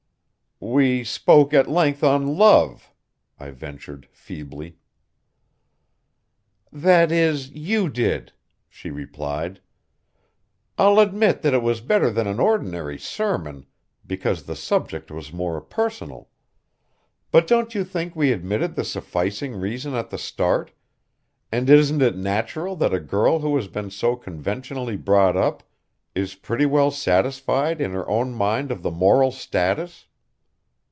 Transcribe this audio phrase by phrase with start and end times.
[0.63, 2.91] "We spoke at length on love,"
[3.39, 4.77] I ventured feebly.
[6.71, 8.31] "That is, you did,"
[8.69, 9.59] she replied.
[10.77, 13.65] "I'll admit that it was better than an ordinary sermon,
[14.05, 16.29] because the subject was more personal.
[17.31, 20.73] But don't you think we admitted the sufficing reason at the start,
[21.51, 25.63] and isn't it natural that a girl who has been conventionally brought up
[26.13, 30.05] is pretty well satisfied in her own mind of the moral status?